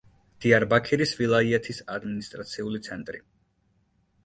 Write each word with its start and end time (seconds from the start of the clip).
დიარბაქირის 0.45 1.13
ვილაიეთის 1.19 1.83
ადმინისტრაციული 1.97 2.83
ცენტრი. 2.91 3.25